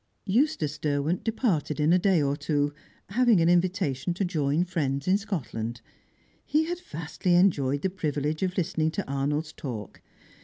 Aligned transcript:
Eustace 0.25 0.79
Derwent 0.79 1.23
departed 1.23 1.79
in 1.79 1.93
a 1.93 1.99
day 1.99 2.23
or 2.23 2.35
two, 2.35 2.73
having 3.09 3.39
an 3.39 3.47
invitation 3.47 4.15
to 4.15 4.25
join 4.25 4.63
friends 4.65 5.07
in 5.07 5.15
Scotland. 5.15 5.79
He 6.43 6.63
had 6.63 6.79
vastly 6.79 7.35
enjoyed 7.35 7.83
the 7.83 7.91
privilege 7.91 8.41
of 8.41 8.57
listening 8.57 8.89
to 8.93 9.07
Arnold's 9.07 9.53
talk. 9.53 10.01